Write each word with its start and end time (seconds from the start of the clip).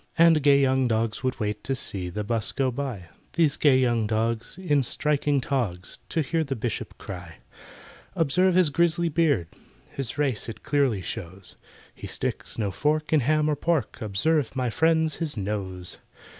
And 0.17 0.41
gay 0.41 0.59
young 0.59 0.87
dogs 0.87 1.21
would 1.23 1.39
wait 1.39 1.63
To 1.65 1.75
see 1.75 2.09
the 2.09 2.23
'bus 2.23 2.51
go 2.53 2.71
by 2.71 3.09
(These 3.33 3.55
gay 3.57 3.77
young 3.77 4.07
dogs, 4.07 4.57
in 4.57 4.81
striking 4.81 5.39
togs), 5.39 5.99
To 6.09 6.21
hear 6.21 6.43
the 6.43 6.55
Bishop 6.55 6.97
cry: 6.97 7.35
"Observe 8.15 8.55
his 8.55 8.71
grisly 8.71 9.09
beard, 9.09 9.47
His 9.91 10.17
race 10.17 10.49
it 10.49 10.63
clearly 10.63 11.03
shows, 11.03 11.55
He 11.93 12.07
sticks 12.07 12.57
no 12.57 12.71
fork 12.71 13.13
in 13.13 13.19
ham 13.19 13.47
or 13.47 13.55
pork— 13.55 14.01
Observe, 14.01 14.55
my 14.55 14.71
friends, 14.71 15.17
his 15.17 15.37
nose. 15.37 15.99